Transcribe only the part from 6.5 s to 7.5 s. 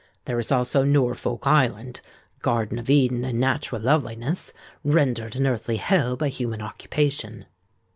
occupation.